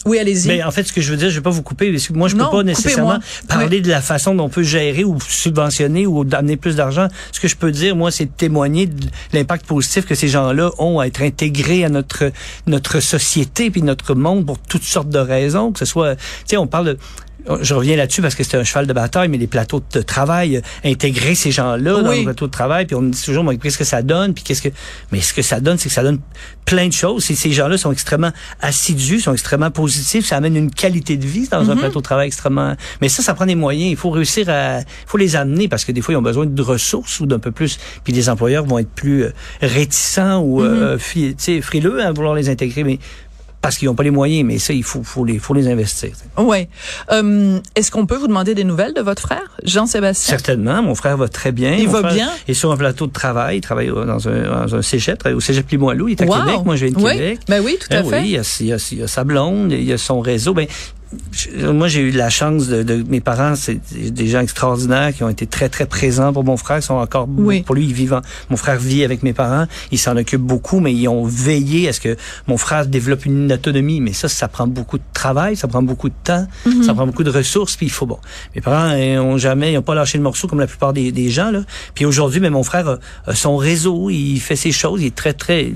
oui, 0.05 0.17
allez-y. 0.17 0.47
Mais 0.47 0.63
en 0.63 0.71
fait, 0.71 0.83
ce 0.83 0.93
que 0.93 1.01
je 1.01 1.11
veux 1.11 1.17
dire, 1.17 1.29
je 1.29 1.35
vais 1.35 1.41
pas 1.43 1.49
vous 1.51 1.61
couper. 1.61 1.91
parce 1.91 2.07
que 2.07 2.13
Moi, 2.13 2.27
je 2.29 2.35
Non, 2.35 2.45
peux 2.49 2.57
pas 2.57 2.63
nécessairement 2.63 3.19
parler 3.47 3.81
de 3.81 3.89
la 3.89 4.01
façon 4.01 4.33
dont 4.33 4.45
on 4.45 4.49
peut 4.49 4.63
gérer 4.63 5.03
ou 5.03 5.19
subventionner 5.19 6.07
ou 6.07 6.23
d'amener 6.23 6.57
plus 6.57 6.75
d'argent. 6.75 7.07
Ce 7.31 7.39
que 7.39 7.47
je 7.47 7.55
peux 7.55 7.71
dire, 7.71 7.95
moi, 7.95 8.09
c'est 8.09 8.25
de 8.25 8.31
témoigner 8.35 8.87
de 8.87 9.05
l'impact 9.33 9.65
positif 9.67 10.05
que 10.05 10.15
ces 10.15 10.27
gens-là 10.29 10.71
ont 10.79 10.99
à 10.99 11.05
être 11.07 11.21
intégrés 11.21 11.83
à 11.85 11.89
notre 11.89 12.31
notre 12.65 12.99
société 13.01 13.69
puis 13.71 13.81
notre 13.83 14.15
monde 14.15 14.45
pour 14.45 14.57
toutes 14.57 14.83
sortes 14.85 15.09
de 15.09 15.19
raisons. 15.19 15.71
Que 15.73 15.79
ce 15.79 15.85
soit, 15.85 16.15
tu 16.15 16.21
sais, 16.47 16.57
on 16.57 16.65
parle 16.67 16.85
de 16.85 16.97
je 17.61 17.73
reviens 17.73 17.95
là-dessus 17.95 18.21
parce 18.21 18.35
que 18.35 18.43
c'est 18.43 18.57
un 18.57 18.63
cheval 18.63 18.85
de 18.87 18.93
bataille, 18.93 19.27
mais 19.29 19.37
les 19.37 19.47
plateaux 19.47 19.81
de 19.93 20.01
travail, 20.01 20.57
euh, 20.57 20.61
intégrer 20.83 21.35
ces 21.35 21.51
gens-là 21.51 22.01
dans 22.01 22.11
les 22.11 22.23
plateaux 22.23 22.47
de 22.47 22.51
travail, 22.51 22.85
puis 22.85 22.95
on 22.95 23.01
dit 23.01 23.21
toujours, 23.23 23.43
mais 23.43 23.57
qu'est-ce 23.57 23.77
que 23.77 23.83
ça 23.83 24.01
donne, 24.01 24.33
puis 24.33 24.43
qu'est-ce 24.43 24.61
que, 24.61 24.69
mais 25.11 25.21
ce 25.21 25.33
que 25.33 25.41
ça 25.41 25.59
donne, 25.59 25.77
c'est 25.77 25.89
que 25.89 25.95
ça 25.95 26.03
donne 26.03 26.19
plein 26.65 26.87
de 26.87 26.93
choses. 26.93 27.29
Et 27.31 27.35
ces 27.35 27.51
gens-là 27.51 27.77
sont 27.77 27.91
extrêmement 27.91 28.31
assidus, 28.61 29.21
sont 29.21 29.33
extrêmement 29.33 29.71
positifs, 29.71 30.25
ça 30.25 30.37
amène 30.37 30.55
une 30.55 30.71
qualité 30.71 31.17
de 31.17 31.25
vie 31.25 31.47
dans 31.47 31.69
un 31.69 31.73
Mhm. 31.75 31.79
plateau 31.79 31.99
de 31.99 32.03
travail 32.03 32.27
extrêmement. 32.27 32.75
Mais 33.01 33.09
ça, 33.09 33.23
ça 33.23 33.33
prend 33.33 33.45
des 33.45 33.55
moyens. 33.55 33.89
Il 33.89 33.97
faut 33.97 34.09
réussir 34.11 34.49
à, 34.49 34.79
il 34.79 34.85
faut 35.07 35.17
les 35.17 35.35
amener 35.35 35.67
parce 35.67 35.85
que 35.85 35.91
des 35.91 36.01
fois 36.01 36.13
ils 36.13 36.17
ont 36.17 36.21
besoin 36.21 36.45
de 36.45 36.61
ressources 36.61 37.19
ou 37.19 37.25
d'un 37.25 37.39
peu 37.39 37.51
plus. 37.51 37.79
Puis 38.03 38.13
les 38.13 38.29
employeurs 38.29 38.65
vont 38.65 38.79
être 38.79 38.89
plus 38.89 39.23
euh, 39.23 39.31
réticents 39.61 40.41
ou 40.43 40.61
tu 41.13 41.33
sais, 41.37 41.61
frileux 41.61 42.01
à 42.03 42.11
vouloir 42.11 42.35
les 42.35 42.49
intégrer, 42.49 42.83
mais 42.83 42.99
parce 43.61 43.77
qu'ils 43.77 43.87
n'ont 43.87 43.95
pas 43.95 44.03
les 44.03 44.11
moyens. 44.11 44.45
Mais 44.45 44.57
ça, 44.57 44.73
il 44.73 44.83
faut, 44.83 45.03
faut 45.03 45.25
les, 45.25 45.37
faut 45.39 45.53
les 45.53 45.67
investir. 45.67 46.11
Ouais. 46.37 46.69
Euh, 47.11 47.59
Est-ce 47.75 47.91
qu'on 47.91 48.05
peut 48.05 48.15
vous 48.15 48.27
demander 48.27 48.55
des 48.55 48.63
nouvelles 48.63 48.93
de 48.93 49.01
votre 49.01 49.21
frère, 49.21 49.57
Jean-Sébastien? 49.63 50.31
Certainement, 50.31 50.81
mon 50.81 50.95
frère 50.95 51.17
va 51.17 51.27
très 51.27 51.51
bien. 51.51 51.73
Il 51.73 51.85
Mon 51.87 51.91
va 51.93 51.99
frère 52.01 52.13
bien? 52.13 52.29
est 52.47 52.53
sur 52.53 52.71
un 52.71 52.77
plateau 52.77 53.07
de 53.07 53.11
travail, 53.11 53.57
il 53.57 53.61
travaille 53.61 53.87
dans 53.89 54.27
un, 54.27 54.65
dans 54.65 54.75
un 54.75 54.81
cégep, 54.81 55.25
au 55.25 55.39
cégep 55.39 55.69
Limoilou, 55.69 56.07
il 56.07 56.11
est 56.13 56.21
à 56.21 56.25
Wow. 56.25 56.35
Québec, 56.45 56.59
moi 56.65 56.75
je 56.75 56.85
viens 56.85 56.97
de 56.97 57.03
oui. 57.03 57.11
Québec. 57.13 57.39
Ben 57.47 57.61
oui, 57.63 57.77
tout 57.79 57.87
à 57.91 58.01
Ben 58.01 58.09
fait. 58.09 58.19
oui, 58.21 58.25
il 58.25 58.31
y, 58.31 58.37
a, 58.37 58.57
il, 58.61 58.65
y 58.67 58.73
a, 58.73 58.87
il 58.91 58.97
y 58.99 59.03
a 59.03 59.07
sa 59.07 59.23
blonde, 59.23 59.71
il 59.71 59.83
y 59.83 59.91
a 59.93 59.97
son 59.97 60.19
réseau. 60.21 60.53
Ben, 60.53 60.67
je- 61.31 61.67
moi, 61.71 61.87
j'ai 61.87 62.01
eu 62.01 62.11
la 62.11 62.29
chance 62.29 62.67
de, 62.67 62.83
de 62.83 63.03
mes 63.09 63.19
parents, 63.21 63.55
c'est 63.55 63.79
des 64.11 64.27
gens 64.27 64.41
extraordinaires 64.41 65.13
qui 65.13 65.23
ont 65.23 65.29
été 65.29 65.47
très 65.47 65.69
très 65.69 65.85
présents 65.85 66.31
pour 66.33 66.43
mon 66.43 66.57
frère, 66.57 66.77
ils 66.77 66.83
sont 66.83 66.95
encore 66.95 67.27
Oui. 67.37 67.61
pour 67.63 67.75
lui, 67.75 67.85
il 67.85 67.93
vivant. 67.93 68.21
Mon 68.49 68.57
frère 68.57 68.77
vit 68.77 69.03
avec 69.03 69.23
mes 69.23 69.33
parents, 69.33 69.65
il 69.91 69.97
s'en 69.97 70.15
occupe 70.17 70.41
beaucoup, 70.41 70.79
mais 70.79 70.93
ils 70.93 71.07
ont 71.07 71.23
veillé 71.25 71.89
à 71.89 71.93
ce 71.93 71.99
que 71.99 72.15
mon 72.47 72.57
frère 72.57 72.85
développe 72.85 73.25
une 73.25 73.51
autonomie. 73.51 74.01
Mais 74.01 74.13
ça, 74.13 74.27
ça 74.29 74.47
prend 74.47 74.67
beaucoup 74.67 74.97
de 74.97 75.03
travail, 75.13 75.55
ça 75.55 75.67
prend 75.67 75.81
beaucoup 75.81 76.09
de 76.09 76.15
temps, 76.23 76.47
Mhm. 76.65 76.83
ça 76.83 76.93
prend 76.93 77.05
beaucoup 77.07 77.23
de 77.23 77.31
ressources, 77.31 77.75
puis 77.75 77.87
il 77.87 77.91
faut 77.91 78.05
bon. 78.05 78.19
Mes 78.55 78.61
parents 78.61 78.91
euh, 78.93 79.17
ont 79.19 79.37
jamais, 79.37 79.73
ils 79.73 79.77
ont 79.77 79.81
pas 79.81 79.95
lâché 79.95 80.17
le 80.17 80.23
morceau 80.23 80.47
comme 80.47 80.59
la 80.59 80.67
plupart 80.67 80.93
des, 80.93 81.11
des 81.11 81.29
gens 81.29 81.51
là. 81.51 81.61
Puis 81.95 82.05
aujourd'hui, 82.05 82.39
mais 82.39 82.49
mon 82.49 82.63
frère 82.63 82.87
a, 82.87 82.97
a 83.25 83.35
son 83.35 83.57
réseau, 83.57 84.09
il 84.09 84.39
fait 84.39 84.55
ses 84.55 84.71
choses, 84.71 85.01
il 85.01 85.07
est 85.07 85.15
très 85.15 85.33
très 85.33 85.73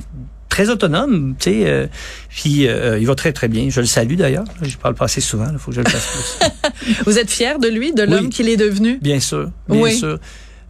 très 0.54 0.70
autonome, 0.70 1.36
tu 1.40 1.50
sais. 1.52 1.64
euh, 1.66 1.88
puis 2.30 2.68
euh, 2.68 3.00
il 3.00 3.08
va 3.08 3.16
très 3.16 3.34
très 3.34 3.48
bien. 3.48 3.70
Je 3.70 3.80
le 3.80 3.86
salue 3.88 4.16
d'ailleurs. 4.16 4.46
Je 4.62 4.78
parle 4.78 4.94
pas 4.96 5.06
assez 5.06 5.22
souvent. 5.22 5.48
Il 5.52 5.58
faut 5.58 5.72
que 5.72 5.78
je 5.78 5.82
le 5.82 5.90
fasse 5.90 6.08
plus. 6.08 6.94
Vous 7.06 7.18
êtes 7.18 7.32
fier 7.32 7.58
de 7.60 7.68
lui, 7.68 7.92
de 7.94 8.04
l'homme 8.04 8.26
Oui. 8.26 8.30
qu'il 8.30 8.48
est 8.50 8.58
devenu? 8.58 9.00
Bien 9.02 9.20
sûr, 9.20 9.50
bien 9.68 9.82
Oui. 9.82 9.98
sûr. 9.98 10.20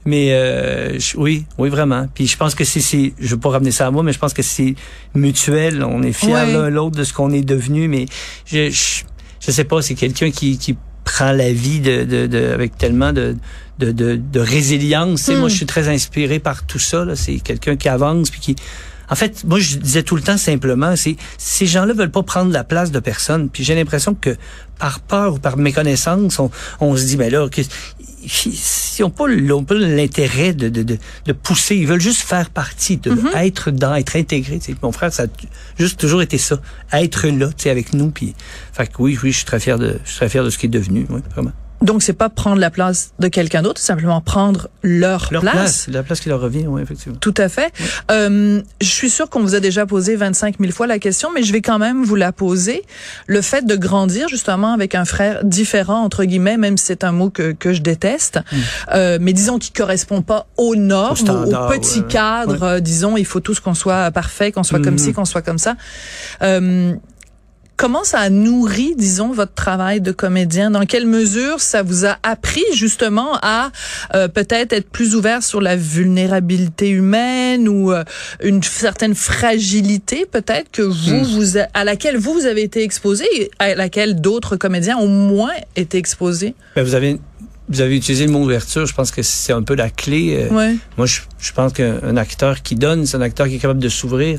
Mais 0.06 0.34
euh, 0.34 1.00
je- 1.00 1.16
oui, 1.18 1.46
oui 1.58 1.70
vraiment. 1.70 2.08
Puis 2.14 2.28
je 2.28 2.36
pense 2.38 2.56
que 2.56 2.64
c'est, 2.66 2.82
c'est, 2.82 3.14
je 3.20 3.30
veux 3.36 3.40
pas 3.40 3.50
ramener 3.50 3.72
ça 3.72 3.88
à 3.88 3.92
moi, 3.92 4.04
mais 4.04 4.12
je 4.14 4.20
pense 4.20 4.34
que 4.34 4.42
c'est 4.42 4.76
mutuel. 5.16 5.84
On 5.84 6.02
est 6.04 6.12
fiers 6.14 6.34
Ouais. 6.34 6.52
l'un 6.54 6.70
l'autre 6.70 6.98
de 6.98 7.04
ce 7.04 7.14
qu'on 7.14 7.32
est 7.32 7.42
devenu. 7.42 7.88
Mais 7.88 8.06
je, 8.46 8.70
je, 8.70 9.04
je 9.46 9.52
sais 9.52 9.64
pas, 9.64 9.82
c'est 9.82 9.96
quelqu'un 9.96 10.30
qui, 10.32 10.58
qui 10.58 10.76
prend 11.06 11.32
la 11.32 11.52
vie 11.54 11.80
de, 11.82 12.04
de, 12.04 12.28
de 12.28 12.52
avec 12.54 12.78
tellement 12.78 13.12
de 13.14 13.36
de, 13.80 13.92
de, 13.92 14.16
de 14.16 14.40
résilience. 14.40 15.20
Tu 15.22 15.26
sais, 15.26 15.36
Hmm. 15.36 15.40
Moi, 15.40 15.50
je 15.50 15.56
suis 15.56 15.66
très 15.66 15.88
inspiré 15.90 16.40
par 16.40 16.66
tout 16.66 16.80
ça. 16.80 17.04
Là. 17.06 17.16
C'est 17.16 17.40
quelqu'un 17.40 17.76
qui 17.76 17.90
avance 17.90 18.30
puis 18.30 18.40
qui 18.40 18.56
en 19.10 19.16
fait, 19.16 19.44
moi, 19.44 19.60
je 19.60 19.78
disais 19.78 20.04
tout 20.04 20.16
le 20.16 20.22
temps 20.22 20.38
simplement, 20.38 20.96
c'est 20.96 21.16
ces 21.38 21.66
gens-là 21.66 21.94
veulent 21.94 22.12
pas 22.12 22.24
prendre 22.24 22.52
la 22.52 22.64
place 22.64 22.92
de 22.92 23.00
personne. 23.00 23.50
Puis 23.50 23.64
j'ai 23.64 23.76
l'impression 23.76 24.16
que 24.16 24.36
par 24.80 25.00
peur 25.00 25.36
ou 25.36 25.40
par 25.40 25.58
méconnaissance, 25.58 26.40
on, 26.40 26.50
on 26.80 26.96
se 26.96 27.06
dit, 27.06 27.18
mais 27.18 27.30
là, 27.30 27.48
que, 27.50 27.62
ils 27.62 29.02
n'ont 29.02 29.64
pas, 29.64 29.76
l'intérêt 29.76 30.54
de, 30.54 30.70
de, 30.70 30.84
de, 30.84 30.98
de 31.26 31.34
pousser. 31.34 31.76
Ils 31.76 31.88
veulent 31.88 32.02
juste 32.02 32.22
faire 32.22 32.50
partie, 32.50 32.98
de 32.98 33.14
être 33.36 33.72
dans, 33.72 33.96
être 33.96 34.16
intégré. 34.16 34.60
Mon 34.82 34.92
frère, 34.92 35.12
ça 35.12 35.24
a 35.24 35.28
juste 35.78 36.00
toujours 36.00 36.22
été 36.22 36.38
ça, 36.38 36.60
être 36.92 37.28
là, 37.28 37.48
tu 37.48 37.64
sais, 37.64 37.70
avec 37.70 37.94
nous. 37.94 38.12
Puis, 38.12 38.34
fait 38.72 38.88
que 38.88 38.94
oui, 39.00 39.18
oui, 39.22 39.32
je 39.32 39.38
suis 39.38 39.46
très 39.46 39.60
fier 39.60 39.78
de, 39.78 40.00
je 40.04 40.10
suis 40.10 40.18
très 40.18 40.30
fier 40.30 40.44
de 40.44 40.50
ce 40.50 40.58
qui 40.58 40.68
est 40.68 40.70
devenu, 40.70 41.06
oui, 41.10 41.22
vraiment. 41.34 41.52
Donc, 41.84 42.02
c'est 42.02 42.14
pas 42.14 42.30
prendre 42.30 42.60
la 42.60 42.72
place 42.72 43.12
de 43.20 43.28
quelqu'un 43.28 43.62
d'autre, 43.62 43.80
c'est 43.80 43.88
simplement 43.88 44.20
prendre 44.22 44.70
leur, 44.82 45.28
Leur 45.32 45.42
place. 45.42 45.54
place, 45.54 45.88
la 45.90 46.02
place 46.04 46.20
qui 46.22 46.30
leur 46.30 46.40
revient, 46.42 46.66
oui, 46.68 46.82
effectivement. 46.82 47.18
Tout 47.20 47.34
à 47.38 47.50
fait. 47.50 47.72
Euh, 48.10 48.62
je 48.82 48.88
suis 48.88 49.10
sûre 49.10 49.30
qu'on 49.30 49.42
vous 49.42 49.54
a 49.54 49.60
déjà 49.60 49.86
posé 49.86 50.16
25 50.16 50.56
000 50.60 50.72
fois 50.72 50.88
la 50.88 50.98
question, 51.00 51.30
mais 51.36 51.44
je 51.44 51.52
vais 51.54 51.62
quand 51.62 51.80
même 51.80 52.04
vous 52.04 52.16
la 52.16 52.32
poser. 52.32 52.84
Le 53.28 53.42
fait 53.42 53.66
de 53.66 53.76
grandir 53.76 54.28
justement 54.30 54.74
avec 54.74 54.96
un 54.96 55.06
frère 55.06 55.44
différent, 55.44 56.02
entre 56.04 56.24
guillemets, 56.24 56.58
même 56.58 56.78
si 56.78 56.86
c'est 56.86 57.04
un 57.04 57.12
mot 57.12 57.30
que, 57.30 57.52
que 57.52 57.74
je 57.74 57.82
déteste, 57.82 58.40
euh, 58.94 59.18
mais 59.22 59.34
disons 59.34 59.60
qui 59.60 59.72
correspond 59.72 60.22
pas 60.22 60.48
aux 60.58 60.76
normes, 60.76 61.14
Au 61.14 61.16
standard, 61.16 61.68
au 61.70 61.74
petit 61.80 62.00
ouais. 62.00 62.08
cadre, 62.08 62.64
euh, 62.64 62.80
disons, 62.80 63.18
il 63.18 63.26
faut 63.26 63.40
tous 63.42 63.60
qu'on 63.60 63.74
soit 63.74 64.10
parfait, 64.12 64.52
qu'on 64.52 64.64
soit 64.64 64.80
comme 64.80 64.94
Mhm. 64.94 65.00
ci, 65.00 65.14
qu'on 65.14 65.26
soit 65.26 65.42
comme 65.42 65.58
ça. 65.58 65.76
Euh, 66.42 66.94
comment 67.78 68.04
ça 68.04 68.20
a 68.20 68.30
nourri, 68.30 68.94
disons, 68.98 69.32
votre 69.32 69.54
travail 69.54 70.00
de 70.02 70.12
comédien? 70.12 70.72
Dans 70.72 70.86
quelle 70.86 71.06
mesure 71.08 71.60
ça 71.60 71.84
vous 71.84 72.06
a 72.06 72.18
appris 72.24 72.64
justement 72.74 73.38
à 73.42 73.72
euh, 74.16 74.28
peut-être 74.28 74.74
être 74.74 74.90
plus 74.90 75.16
ouvert 75.16 75.44
sur 75.44 75.60
la 75.62 75.76
vulnérabilité 75.76 76.90
humaine 76.90 77.68
ou 77.68 77.92
euh, 77.92 78.04
une 78.44 78.62
certaine 78.64 79.16
fragilité 79.16 80.26
peut-être 80.30 80.72
que 80.72 80.82
vous, 80.82 80.94
Hmm. 81.14 81.24
vous 81.24 81.58
a- 81.58 81.68
à 81.74 81.84
laquelle 81.84 82.18
vous, 82.18 82.34
vous 82.34 82.46
avez 82.46 82.64
été 82.64 82.84
exposé 82.84 83.26
et 83.36 83.52
à 83.60 83.76
laquelle 83.76 84.20
d'autres 84.22 84.56
comédiens 84.56 84.98
ont 84.98 85.08
moins 85.08 85.52
été 85.76 85.98
exposés? 85.98 86.56
Ben, 86.76 86.84
vous 86.84 86.96
avez 86.96 87.20
vous 87.70 87.80
avez 87.80 87.96
utilisé 87.96 88.26
le 88.26 88.32
mot 88.32 88.44
ouverture. 88.44 88.86
Je 88.86 88.94
pense 88.94 89.10
que 89.10 89.22
c'est 89.22 89.54
un 89.54 89.64
peu 89.64 89.74
la 89.76 89.90
clé. 89.90 90.38
Euh, 90.52 90.54
Ouais. 90.54 90.76
Moi, 90.98 91.08
je, 91.08 91.22
je 91.40 91.54
pense 91.54 91.72
qu'un 91.72 91.98
un 92.04 92.18
acteur 92.18 92.62
qui 92.62 92.76
donne, 92.76 93.06
c'est 93.06 93.16
un 93.16 93.22
acteur 93.22 93.48
qui 93.48 93.56
est 93.56 93.60
capable 93.60 93.80
de 93.80 93.88
s'ouvrir. 93.88 94.38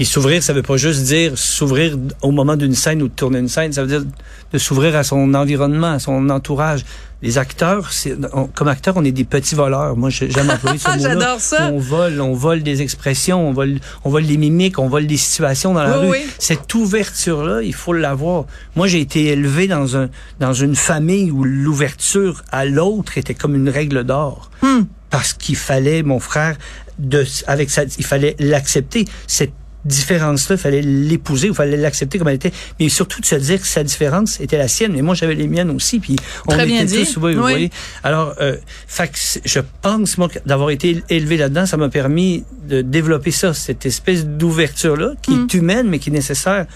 Puis 0.00 0.06
s'ouvrir, 0.06 0.42
ça 0.42 0.54
veut 0.54 0.62
pas 0.62 0.78
juste 0.78 1.02
dire 1.02 1.32
s'ouvrir 1.36 1.94
au 2.22 2.30
moment 2.30 2.56
d'une 2.56 2.74
scène 2.74 3.02
ou 3.02 3.08
de 3.08 3.12
tourner 3.12 3.38
une 3.38 3.48
scène. 3.48 3.70
Ça 3.74 3.82
veut 3.82 3.86
dire 3.88 4.02
de 4.50 4.56
s'ouvrir 4.56 4.96
à 4.96 5.02
son 5.04 5.34
environnement, 5.34 5.92
à 5.92 5.98
son 5.98 6.30
entourage. 6.30 6.86
Les 7.20 7.36
acteurs, 7.36 7.92
c'est, 7.92 8.16
on- 8.32 8.46
comme 8.46 8.68
acteurs, 8.68 8.94
on 8.96 9.04
est 9.04 9.12
des 9.12 9.24
petits 9.24 9.54
voleurs. 9.54 9.94
Moi, 9.98 10.08
j'ai- 10.08 10.30
j'aime 10.30 10.48
employer 10.48 10.78
ce 10.78 10.88
mot-là. 10.96 11.00
j'adore 11.02 11.38
ça. 11.40 11.68
On 11.70 11.78
vole, 11.78 12.18
on 12.22 12.32
vole 12.32 12.62
des 12.62 12.80
expressions, 12.80 13.46
on 13.46 13.52
vole, 13.52 13.78
on 14.04 14.08
vole 14.08 14.24
des 14.26 14.38
mimiques, 14.38 14.78
on 14.78 14.88
vole 14.88 15.06
des 15.06 15.18
situations 15.18 15.74
dans 15.74 15.82
la 15.82 15.98
Oui, 16.00 16.06
rue. 16.06 16.10
oui. 16.12 16.26
Cette 16.38 16.72
ouverture-là, 16.74 17.60
il 17.60 17.74
faut 17.74 17.92
l'avoir. 17.92 18.46
Moi, 18.76 18.86
j'ai 18.86 19.02
été 19.02 19.26
élevé 19.26 19.68
dans 19.68 19.98
un 19.98 20.08
dans 20.38 20.54
une 20.54 20.76
famille 20.76 21.30
où 21.30 21.44
l'ouverture 21.44 22.42
à 22.50 22.64
l'autre 22.64 23.18
était 23.18 23.34
comme 23.34 23.54
une 23.54 23.68
règle 23.68 24.04
d'or. 24.04 24.50
Hmm. 24.62 24.84
Parce 25.10 25.34
qu'il 25.34 25.56
fallait, 25.56 26.02
mon 26.02 26.20
frère, 26.20 26.56
de, 26.98 27.24
avec 27.46 27.68
sa, 27.68 27.82
il 27.98 28.04
fallait 28.04 28.34
l'accepter. 28.38 29.04
Cette 29.26 29.52
différence-là, 29.84 30.56
il 30.56 30.58
fallait 30.58 30.82
l'épouser, 30.82 31.48
il 31.48 31.54
fallait 31.54 31.76
l'accepter 31.76 32.18
comme 32.18 32.28
elle 32.28 32.34
était, 32.34 32.52
mais 32.78 32.88
surtout 32.88 33.20
de 33.20 33.26
se 33.26 33.34
dire 33.36 33.60
que 33.60 33.66
sa 33.66 33.82
différence 33.82 34.40
était 34.40 34.58
la 34.58 34.68
sienne. 34.68 34.92
Mais 34.92 35.02
moi, 35.02 35.14
j'avais 35.14 35.34
les 35.34 35.48
miennes 35.48 35.70
aussi, 35.70 36.00
puis 36.00 36.16
on 36.46 36.52
Très 36.52 36.64
était 36.68 36.84
bien 36.84 37.04
tous, 37.04 37.16
oui, 37.16 37.34
vous 37.34 37.40
voyez. 37.40 37.70
Alors, 38.02 38.34
euh, 38.40 38.56
fait 38.86 39.40
je 39.44 39.60
pense, 39.82 40.18
moi, 40.18 40.28
d'avoir 40.46 40.70
été 40.70 41.02
élevé 41.08 41.36
là-dedans, 41.36 41.66
ça 41.66 41.76
m'a 41.76 41.88
permis 41.88 42.44
de 42.68 42.82
développer 42.82 43.30
ça, 43.30 43.54
cette 43.54 43.86
espèce 43.86 44.26
d'ouverture-là, 44.26 45.14
qui 45.22 45.32
Mm. 45.32 45.44
est 45.50 45.54
humaine, 45.54 45.88
mais 45.88 45.98
qui 45.98 46.10
est 46.10 46.12
nécessaire, 46.12 46.66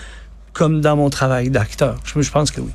comme 0.52 0.80
dans 0.80 0.96
mon 0.96 1.10
travail 1.10 1.50
d'acteur. 1.50 1.96
Je, 2.04 2.20
je 2.20 2.30
pense 2.30 2.50
que 2.50 2.60
oui. 2.60 2.70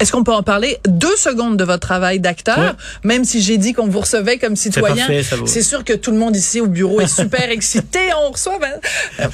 Est-ce 0.00 0.12
qu'on 0.12 0.24
peut 0.24 0.32
en 0.32 0.42
parler 0.42 0.78
deux 0.88 1.14
secondes 1.16 1.56
de 1.56 1.64
votre 1.64 1.80
travail 1.86 2.20
d'acteur, 2.20 2.76
même 3.04 3.24
si 3.24 3.40
j'ai 3.42 3.58
dit 3.58 3.72
qu'on 3.74 3.86
vous 3.86 4.00
recevait 4.00 4.38
comme 4.38 4.56
citoyen? 4.56 5.06
C'est 5.46 5.62
sûr 5.62 5.84
que 5.84 5.92
tout 5.92 6.10
le 6.10 6.16
monde 6.18 6.34
ici 6.36 6.60
au 6.60 6.66
bureau 6.66 7.00
est 7.00 7.06
super 7.06 7.50
excité. 7.50 8.00
On 8.26 8.30
reçoit. 8.32 8.58
ben- 8.58 8.80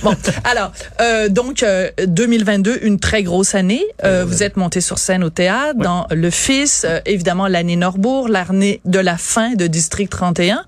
Bon, 0.02 0.14
alors 0.44 0.72
euh, 1.00 1.28
donc 1.28 1.62
euh, 1.62 1.90
2022, 2.06 2.80
une 2.82 2.98
très 3.00 3.22
grosse 3.22 3.54
année. 3.54 3.84
Euh, 4.04 4.24
vous 4.26 4.42
êtes 4.42 4.56
monté 4.56 4.80
sur 4.80 4.98
scène 4.98 5.22
au 5.24 5.30
théâtre 5.30 5.78
dans 5.78 6.06
Le 6.10 6.30
Fils, 6.30 6.84
euh, 6.88 7.00
évidemment 7.06 7.46
l'année 7.46 7.76
Norbourg, 7.76 8.28
l'année 8.28 8.80
de 8.84 8.98
la 8.98 9.16
fin 9.16 9.54
de 9.54 9.66
District 9.66 10.08
31. 10.10 10.64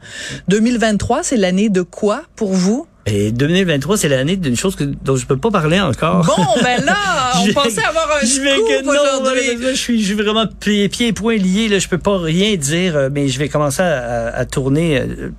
2023, 0.48 1.22
c'est 1.22 1.36
l'année 1.36 1.68
de 1.68 1.82
quoi 1.82 2.22
pour 2.36 2.52
vous? 2.52 2.86
Et 3.12 3.32
2023, 3.32 3.96
c'est 3.96 4.08
l'année 4.08 4.36
d'une 4.36 4.56
chose 4.56 4.76
que, 4.76 4.84
dont 4.84 5.16
je 5.16 5.26
peux 5.26 5.36
pas 5.36 5.50
parler 5.50 5.80
encore. 5.80 6.24
Bon, 6.26 6.62
ben 6.62 6.84
là, 6.84 6.96
on 7.40 7.52
pensait 7.52 7.82
avoir 7.84 8.08
un 8.22 8.26
je 8.26 8.40
vais 8.40 8.56
que 8.56 8.84
non, 8.84 8.92
là, 8.92 9.70
je 9.72 9.76
suis, 9.76 10.00
je 10.00 10.06
suis 10.06 10.14
vraiment 10.14 10.46
pieds 10.60 10.88
pieds 10.88 11.08
et 11.08 11.12
poings 11.12 11.36
liés. 11.36 11.68
Là, 11.68 11.78
je 11.78 11.88
peux 11.88 11.98
pas 11.98 12.18
rien 12.18 12.56
dire, 12.56 12.96
euh, 12.96 13.08
mais 13.12 13.28
je 13.28 13.38
vais 13.38 13.48
commencer 13.48 13.82
à, 13.82 14.28
à- 14.28 14.38
à 14.38 14.44
tourner 14.44 14.98
euh, 15.00 15.30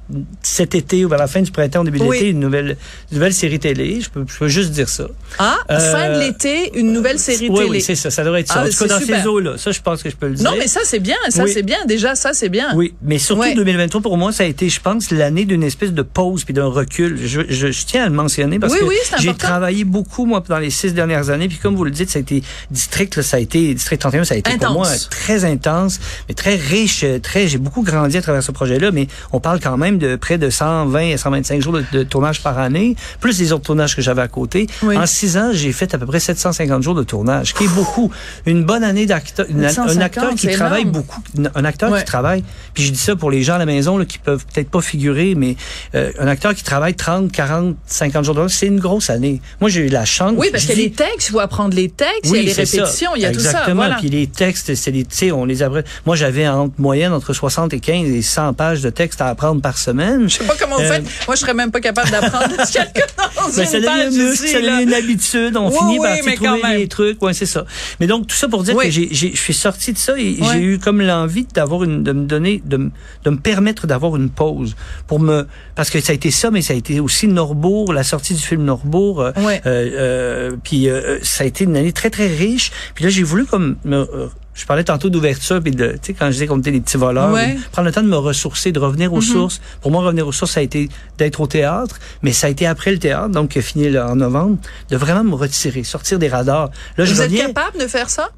cet 0.42 0.76
été 0.76 1.06
ou 1.06 1.10
vers 1.10 1.20
la 1.20 1.28
fin 1.28 1.42
du 1.42 1.52
printemps, 1.52 1.84
début 1.84 2.00
de 2.00 2.04
Oui. 2.04 2.18
l'été, 2.18 2.30
une 2.30 2.40
nouvelle, 2.40 2.78
une 3.12 3.18
nouvelle 3.18 3.34
série 3.34 3.60
télé. 3.60 4.02
Je 4.02 4.10
peux, 4.10 4.26
je 4.28 4.38
peux 4.38 4.48
juste 4.48 4.72
dire 4.72 4.90
ça. 4.90 5.08
Ah, 5.38 5.58
Euh, 5.70 5.80
fin 5.92 6.14
de 6.16 6.20
l'été, 6.20 6.72
une 6.78 6.92
nouvelle 6.92 7.20
série 7.20 7.50
oui, 7.50 7.56
télé. 7.58 7.70
oui, 7.70 7.82
c'est 7.82 7.96
ça. 7.96 8.10
Ça 8.10 8.24
devrait 8.24 8.42
être 8.42 8.48
ça. 8.48 8.62
Ah, 8.64 8.68
en 8.68 8.70
tout 8.70 8.78
cas, 8.78 8.88
dans 8.88 9.00
super. 9.00 9.22
ces 9.22 9.28
eaux-là. 9.28 9.58
Ça, 9.58 9.72
je 9.72 9.80
pense 9.82 10.02
que 10.04 10.10
je 10.10 10.16
peux 10.16 10.28
le 10.28 10.36
dire. 10.36 10.50
Non, 10.50 10.58
mais 10.58 10.68
ça, 10.68 10.82
c'est 10.84 11.00
bien. 11.00 11.16
Ça, 11.30 11.44
Oui. 11.44 11.52
c'est 11.54 11.64
bien. 11.64 11.78
Déjà, 11.86 12.16
ça, 12.16 12.34
c'est 12.34 12.50
bien. 12.50 12.70
Oui, 12.76 12.94
mais 13.02 13.18
surtout 13.20 13.42
Ouais. 13.42 13.54
2023 13.56 14.02
pour 14.02 14.18
moi, 14.18 14.32
ça 14.32 14.44
a 14.44 14.48
été, 14.48 14.70
je 14.70 14.80
pense, 14.82 15.12
l'année 15.12 15.46
d'une 15.46 15.64
espèce 15.64 15.94
de 15.94 16.02
pause 16.02 16.44
puis 16.44 16.54
d'un 16.54 16.66
recul. 16.68 17.20
Je, 17.24 17.42
je, 17.48 17.59
je 17.72 17.86
tiens 17.86 18.04
à 18.06 18.10
le 18.10 18.14
mentionner 18.16 18.60
parce 18.60 18.74
Oui, 18.74 18.80
que 18.80 18.86
oui, 18.86 18.96
j'ai 19.20 19.34
travaillé 19.34 19.84
beaucoup 19.84 20.26
moi 20.26 20.44
dans 20.48 20.58
les 20.60 20.70
six 20.70 20.94
dernières 20.94 21.30
années. 21.30 21.48
Puis 21.48 21.58
comme 21.58 21.76
vous 21.76 21.84
le 21.84 21.92
dites, 21.92 22.10
ça 22.10 22.20
a 22.20 22.22
été 22.22 22.44
district, 22.72 23.16
là, 23.16 23.24
ça 23.24 23.38
a 23.38 23.40
été 23.40 23.74
district 23.74 24.02
31, 24.02 24.24
ça 24.24 24.36
a 24.36 24.38
été 24.38 24.52
Intense. 24.52 24.66
pour 24.66 24.74
moi 24.80 24.88
très 25.10 25.46
intense, 25.46 26.00
mais 26.28 26.36
très 26.36 26.56
riche, 26.56 27.06
très. 27.24 27.48
J'ai 27.48 27.58
beaucoup 27.58 27.82
grandi 27.84 28.18
à 28.18 28.22
travers 28.22 28.44
ce 28.44 28.52
projet-là, 28.52 28.92
mais 28.92 29.08
on 29.32 29.40
parle 29.40 29.60
quand 29.60 29.78
même 29.78 29.98
de 29.98 30.16
près 30.16 30.38
de 30.38 30.50
120 30.50 31.14
à 31.14 31.18
125 31.18 31.62
jours 31.62 31.74
de, 31.74 31.84
de 31.92 32.04
tournage 32.04 32.42
par 32.42 32.58
année, 32.60 32.96
plus 33.20 33.40
les 33.40 33.52
autres 33.52 33.66
tournages 33.66 33.96
que 33.96 34.02
j'avais 34.02 34.22
à 34.22 34.28
côté. 34.28 34.68
Oui. 34.84 34.98
En 34.98 35.06
six 35.06 35.38
ans, 35.38 35.52
j'ai 35.54 35.72
fait 35.72 35.94
à 35.94 35.98
peu 35.98 36.06
près 36.06 36.20
750 36.20 36.84
jours 36.84 36.96
de 36.96 37.04
tournage, 37.04 37.54
qui 37.54 37.66
est 37.66 37.74
beaucoup. 37.76 38.12
Une 38.46 38.64
bonne 38.64 38.84
année 38.84 39.06
d'acteur, 39.06 39.46
un 39.50 39.70
750, 39.70 40.02
acteur 40.02 40.36
qui 40.36 40.48
travaille 40.50 40.82
énorme. 40.82 40.92
beaucoup, 40.98 41.22
un 41.56 41.66
acteur 41.66 41.92
Ouais. 41.92 42.00
qui 42.00 42.06
travaille. 42.06 42.44
Puis 42.74 42.84
je 42.84 42.92
dis 42.92 43.00
ça 43.00 43.16
pour 43.16 43.32
les 43.32 43.42
gens 43.44 43.56
à 43.56 43.58
la 43.58 43.66
maison 43.66 43.98
là, 43.98 44.06
qui 44.06 44.18
peuvent 44.20 44.46
peut-être 44.54 44.70
pas 44.70 44.82
figurer, 44.82 45.34
mais 45.36 45.56
euh, 45.96 46.12
un 46.20 46.28
acteur 46.28 46.54
qui 46.54 46.64
travaille 46.64 46.94
30, 46.94 47.32
40, 47.32 47.49
50 47.86 48.26
jours 48.26 48.36
de 48.36 48.48
c'est 48.48 48.68
une 48.68 48.80
grosse 48.80 49.10
année. 49.10 49.42
Moi, 49.60 49.70
j'ai 49.70 49.82
eu 49.82 49.90
la 49.90 50.06
chance. 50.06 50.34
Oui, 50.38 50.48
parce 50.52 50.66
qu'il 50.66 50.78
y 50.78 50.82
a 50.82 50.84
les 50.86 50.92
textes, 50.92 51.28
il 51.30 51.32
faut 51.32 51.40
apprendre 51.40 51.76
les 51.76 51.90
textes, 51.90 52.26
il 52.26 52.36
y 52.36 52.40
a 52.40 52.42
les 52.44 52.54
c'est 52.54 52.66
ça. 52.66 52.78
répétitions, 52.84 53.12
il 53.16 53.22
y 53.22 53.26
a 53.26 53.32
tout 53.32 53.40
ça. 53.40 53.50
Exactement. 53.52 53.76
Voilà. 53.84 53.96
Puis 53.98 54.10
les 54.10 54.28
textes, 54.28 54.76
c'est 54.76 54.92
des, 54.92 55.04
tu 55.06 55.16
sais, 55.16 55.32
on 55.32 55.46
les 55.46 55.64
apprend. 55.64 55.82
Moi, 56.06 56.16
j'avais 56.16 56.48
en 56.48 56.70
moyenne 56.78 57.14
entre 57.14 57.34
60 57.34 57.74
et 57.74 57.80
15 57.80 58.08
et 58.10 58.22
100 58.22 58.54
pages 58.54 58.82
de 58.82 58.90
textes 58.90 59.22
à 59.22 59.28
apprendre 59.28 59.62
par 59.62 59.78
semaine. 59.78 60.30
Je 60.30 60.36
sais 60.38 60.44
pas 60.44 60.56
comment 60.60 60.76
vous 60.78 60.82
Euh, 60.84 60.88
faites. 60.94 61.04
Moi, 61.28 61.36
je 61.36 61.42
serais 61.42 61.54
même 61.54 61.72
pas 61.72 61.80
capable 61.82 62.10
d'apprendre 62.12 62.56
quelque 62.72 63.00
dans 63.18 63.48
Ben, 63.56 63.66
ça 63.66 63.78
une 63.78 63.84
page 63.84 64.14
devient 64.14 64.84
une 64.84 64.94
habitude. 64.94 65.56
On 65.58 65.70
Oui, 65.70 65.78
finit 65.78 66.00
oui, 66.00 66.08
par 66.24 66.34
trouver 66.36 66.78
des 66.78 66.88
trucs. 66.88 67.22
Ouais, 67.22 67.34
c'est 67.34 67.46
ça. 67.46 67.66
Mais 68.00 68.08
donc, 68.08 68.28
tout 68.28 68.36
ça 68.36 68.48
pour 68.48 68.64
dire 68.64 68.76
Oui. 68.76 68.86
que 68.86 68.92
j'ai, 68.92 69.10
je 69.14 69.36
suis 69.36 69.54
sorti 69.54 69.94
de 69.94 69.98
ça 69.98 70.18
et 70.18 70.38
j'ai 70.52 70.60
eu 70.62 70.80
comme 70.80 71.02
l'envie 71.02 71.46
d'avoir 71.54 71.84
une, 71.84 72.04
de 72.04 72.12
me 72.12 72.26
donner, 72.26 72.62
de, 72.66 72.78
me- 72.78 72.92
de 73.24 73.30
me 73.30 73.38
permettre 73.38 73.88
d'avoir 73.88 74.16
une 74.16 74.30
pause 74.30 74.76
pour 75.08 75.20
me, 75.20 75.48
parce 75.76 75.90
que 75.90 76.00
ça 76.02 76.12
a 76.12 76.16
été 76.16 76.32
ça, 76.32 76.52
mais 76.52 76.62
ça 76.62 76.74
a 76.74 76.78
été 76.78 77.00
aussi 77.00 77.28
Norbourg, 77.40 77.94
la 77.94 78.04
sortie 78.04 78.34
du 78.34 78.42
film 78.42 78.64
Norbourg. 78.66 79.22
euh, 79.22 79.32
Ouais. 79.38 79.62
euh, 79.66 79.90
euh, 79.94 80.52
puis 80.64 80.88
ça 81.22 81.44
a 81.44 81.48
été 81.48 81.64
une 81.64 81.78
année 81.78 81.94
très 81.94 82.10
très 82.10 82.28
riche. 82.28 82.72
Puis 82.96 83.04
là, 83.06 83.10
j'ai 83.10 83.24
voulu 83.24 83.46
comme 83.46 83.78
me, 83.86 84.06
je 84.54 84.66
parlais 84.66 84.84
tantôt 84.84 85.10
d'ouverture 85.10 85.62
puis 85.64 85.72
de, 85.72 85.92
tu 85.94 85.98
sais, 86.02 86.14
quand 86.14 86.26
je 86.28 86.32
disais 86.32 86.48
qu'on 86.48 86.60
était 86.60 86.72
des 86.72 86.82
petits 86.82 86.98
voleurs, 86.98 87.32
Ouais. 87.32 87.56
prendre 87.72 87.86
le 87.88 87.94
temps 87.94 88.04
de 88.04 88.10
me 88.10 88.18
ressourcer, 88.18 88.74
de 88.74 88.80
revenir 88.80 89.14
aux 89.14 89.18
Mhm. 89.18 89.34
sources. 89.36 89.62
Pour 89.82 89.92
moi, 89.92 90.02
revenir 90.04 90.28
aux 90.28 90.34
sources, 90.34 90.52
ça 90.52 90.60
a 90.60 90.64
été 90.64 90.90
d'être 91.18 91.40
au 91.40 91.48
théâtre, 91.48 91.98
mais 92.24 92.34
ça 92.34 92.48
a 92.48 92.50
été 92.50 92.66
après 92.68 92.92
le 92.92 93.00
théâtre, 93.00 93.30
donc 93.30 93.52
qui 93.52 93.60
a 93.60 93.62
fini 93.62 93.98
en 93.98 94.18
novembre, 94.18 94.58
de 94.90 94.98
vraiment 94.98 95.24
me 95.24 95.36
retirer, 95.36 95.84
sortir 95.86 96.20
des 96.20 96.28
radars. 96.28 96.70
Là, 96.98 97.06
je 97.06 97.14
Vous 97.14 97.22
êtes 97.22 97.30
reviens. 97.32 97.48
capable 97.48 97.80
de 97.80 97.88
faire 97.88 98.10
ça? 98.10 98.30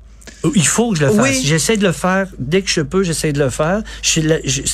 Il 0.55 0.65
faut 0.67 0.91
que 0.91 0.97
je 0.99 1.05
le 1.05 1.11
fasse. 1.11 1.29
Oui. 1.37 1.41
J'essaie 1.43 1.77
de 1.77 1.83
le 1.85 1.91
faire 1.91 2.27
dès 2.39 2.61
que 2.61 2.69
je 2.69 2.81
peux. 2.81 3.03
J'essaie 3.03 3.31
de 3.33 3.39
le 3.39 3.49
faire. 3.49 3.81
C'est 4.01 4.21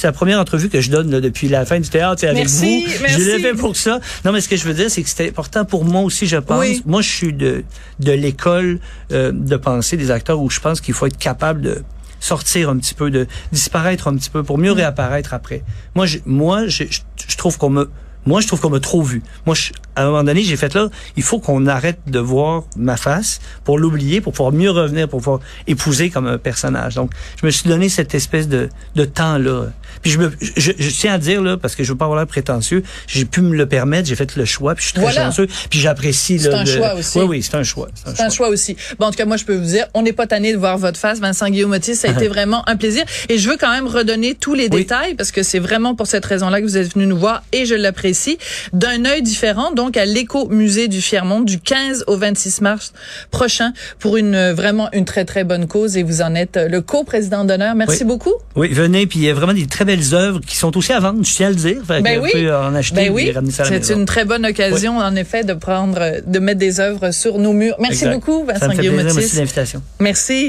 la 0.03 0.11
première 0.11 0.39
entrevue 0.39 0.69
que 0.69 0.79
je 0.81 0.89
donne 0.89 1.11
là, 1.11 1.19
depuis 1.19 1.47
la 1.49 1.65
fin 1.65 1.79
du 1.79 1.89
théâtre 1.89 2.23
avec 2.23 2.37
Merci, 2.37 2.85
vous. 2.85 2.91
merci. 3.01 3.21
Je 3.21 3.25
l'ai 3.31 3.39
fait 3.39 3.53
pour 3.53 3.75
ça. 3.75 3.99
Non, 4.25 4.31
mais 4.31 4.41
ce 4.41 4.47
que 4.49 4.55
je 4.55 4.63
veux 4.63 4.73
dire, 4.73 4.89
c'est 4.89 5.03
que 5.03 5.09
c'était 5.09 5.29
important 5.29 5.65
pour 5.65 5.83
moi 5.85 6.01
aussi, 6.01 6.25
je 6.27 6.37
pense. 6.37 6.59
Oui. 6.59 6.81
Moi, 6.85 7.01
je 7.01 7.09
suis 7.09 7.33
de 7.33 7.63
de 7.99 8.11
l'école 8.11 8.79
euh, 9.11 9.31
de 9.33 9.57
pensée 9.57 9.97
des 9.97 10.11
acteurs 10.11 10.39
où 10.39 10.49
je 10.49 10.59
pense 10.59 10.79
qu'il 10.81 10.93
faut 10.93 11.05
être 11.05 11.17
capable 11.17 11.61
de 11.61 11.83
sortir 12.19 12.69
un 12.69 12.77
petit 12.77 12.93
peu, 12.93 13.11
de 13.11 13.27
disparaître 13.51 14.07
un 14.07 14.15
petit 14.15 14.29
peu 14.29 14.43
pour 14.43 14.57
mieux 14.57 14.71
Mm. 14.73 14.77
réapparaître 14.77 15.33
après. 15.33 15.63
Moi, 15.95 16.05
je, 16.05 16.17
moi, 16.25 16.67
je, 16.67 16.83
je 16.89 17.37
trouve 17.37 17.57
qu'on 17.57 17.69
me 17.69 17.89
moi, 18.25 18.41
je 18.41 18.47
trouve 18.47 18.59
qu'on 18.59 18.69
m'a 18.69 18.79
trop 18.81 19.01
vu. 19.03 19.21
Moi, 19.45 19.55
je, 19.55 19.71
à 19.97 20.03
un 20.03 20.05
moment 20.05 20.23
donné, 20.23 20.43
j'ai 20.43 20.55
fait 20.57 20.73
là, 20.73 20.89
il 21.15 21.23
faut 21.23 21.39
qu'on 21.39 21.65
arrête 21.67 21.99
de 22.07 22.19
voir 22.19 22.63
ma 22.75 22.97
face 22.97 23.39
pour 23.63 23.79
l'oublier, 23.79 24.21
pour 24.21 24.31
pouvoir 24.33 24.51
mieux 24.53 24.69
revenir, 24.71 25.09
pour 25.09 25.19
pouvoir 25.19 25.39
épouser 25.67 26.09
comme 26.09 26.27
un 26.27 26.37
personnage. 26.37 26.95
Donc, 26.95 27.11
je 27.41 27.45
me 27.45 27.51
suis 27.51 27.67
donné 27.67 27.89
cette 27.89 28.13
espèce 28.15 28.47
de, 28.47 28.69
de 28.95 29.05
temps-là. 29.05 29.65
Puis 30.01 30.11
je, 30.11 30.19
me, 30.19 30.31
je, 30.39 30.71
je 30.77 30.89
tiens 30.91 31.13
à 31.13 31.17
dire, 31.17 31.41
là, 31.41 31.57
parce 31.57 31.75
que 31.75 31.83
je 31.83 31.91
veux 31.91 31.97
pas 31.97 32.05
avoir 32.05 32.19
l'air 32.19 32.27
prétentieux, 32.27 32.83
j'ai 33.07 33.25
pu 33.25 33.41
me 33.41 33.55
le 33.55 33.65
permettre, 33.65 34.07
j'ai 34.07 34.15
fait 34.15 34.35
le 34.35 34.45
choix, 34.45 34.75
puis 34.75 34.83
je 34.83 34.87
suis 34.89 34.93
très 34.93 35.01
Voilà. 35.01 35.25
chanceux, 35.25 35.47
puis 35.69 35.79
j'apprécie. 35.79 36.39
C'est 36.39 36.53
un 36.53 36.63
le- 36.63 36.71
choix 36.71 36.93
aussi. 36.93 37.17
Oui, 37.19 37.25
oui, 37.27 37.43
c'est 37.43 37.55
un 37.55 37.63
choix. 37.63 37.87
C'est 38.05 38.21
un 38.21 38.29
choix 38.29 38.49
aussi. 38.49 38.77
Bon, 38.99 39.07
en 39.07 39.11
tout 39.11 39.17
cas, 39.17 39.25
moi, 39.25 39.37
je 39.37 39.45
peux 39.45 39.55
vous 39.55 39.65
dire, 39.65 39.87
on 39.95 40.03
n'est 40.03 40.13
pas 40.13 40.27
tanné 40.27 40.53
de 40.53 40.57
voir 40.57 40.77
votre 40.77 40.99
face, 40.99 41.19
Vincent 41.19 41.49
Guillaume-Motti. 41.49 41.95
Ça 41.95 42.09
a 42.09 42.11
été 42.11 42.27
vraiment 42.37 42.67
un 42.69 42.75
plaisir. 42.75 43.03
Et 43.29 43.37
je 43.39 43.49
veux 43.49 43.57
quand 43.57 43.71
même 43.71 43.87
redonner 43.87 44.35
tous 44.35 44.53
les 44.53 44.65
Oui. 44.65 44.81
détails 44.81 45.15
parce 45.15 45.31
que 45.31 45.41
c'est 45.43 45.59
vraiment 45.59 45.95
pour 45.95 46.05
cette 46.07 46.25
raison-là 46.25 46.59
que 46.61 46.65
vous 46.65 46.77
êtes 46.77 46.93
venu 46.93 47.07
nous 47.07 47.17
voir 47.17 47.43
et 47.51 47.65
je 47.65 47.73
l'apprécie. 47.75 48.37
D'un 48.73 49.05
œil 49.05 49.21
différent, 49.21 49.71
donc 49.71 49.86
à 49.95 50.05
l'éco-musée 50.05 50.87
du 50.89 51.01
Fiermont 51.01 51.39
du 51.41 51.59
15 51.59 52.03
au 52.07 52.17
26 52.17 52.61
mars 52.61 52.93
prochain 53.31 53.71
pour 53.99 54.17
une 54.17 54.35
euh, 54.35 54.53
vraiment 54.53 54.89
une 54.91 55.05
très 55.05 55.23
très 55.23 55.43
bonne 55.43 55.67
cause 55.67 55.95
et 55.95 56.03
vous 56.03 56.21
en 56.21 56.35
êtes 56.35 56.57
euh, 56.57 56.67
le 56.67 56.81
co-président 56.81 57.45
d'honneur. 57.45 57.75
Merci 57.75 57.99
Oui. 58.01 58.05
beaucoup. 58.07 58.33
Oui, 58.55 58.69
venez, 58.73 59.05
puis 59.07 59.19
il 59.19 59.25
y 59.25 59.29
a 59.29 59.33
vraiment 59.33 59.53
des 59.53 59.67
très 59.67 59.85
belles 59.85 60.13
œuvres 60.13 60.39
qui 60.41 60.55
sont 60.57 60.75
aussi 60.77 60.91
à 60.91 60.99
vendre, 60.99 61.23
je 61.23 61.33
tiens 61.33 61.47
à 61.47 61.49
le 61.51 61.55
dire. 61.55 61.77
Fait 61.87 62.01
Ben 62.01 62.19
oui. 62.21 62.31
peut 62.33 62.53
en 62.53 62.73
acheter 62.75 62.95
Ben 62.95 63.11
oui, 63.13 63.31
c'est 63.51 63.93
une 63.93 64.05
très 64.05 64.25
bonne 64.25 64.45
occasion 64.45 64.97
en 64.97 65.15
effet 65.15 65.43
de 65.43 65.53
prendre, 65.53 65.99
euh, 66.01 66.19
de 66.25 66.39
mettre 66.39 66.59
des 66.59 66.79
œuvres 66.79 67.11
sur 67.11 67.37
nos 67.37 67.53
murs. 67.53 67.75
Merci 67.79 68.05
Exact. 68.05 68.13
beaucoup, 68.15 68.43
Vincent 68.45 68.65
me 68.67 68.71
fait 68.71 68.77
plaisir, 68.77 68.91
Guillaume-Motti. 68.93 69.37
merci. 69.37 69.77
Merci. 69.99 70.45